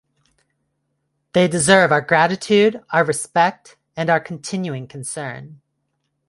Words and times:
They 1.33 1.47
deserve 1.47 1.91
our 1.91 2.01
gratitude, 2.01 2.83
our 2.89 3.03
respect, 3.05 3.77
and 3.95 4.09
our 4.09 4.19
continuing 4.19 4.87
concern. 4.87 5.61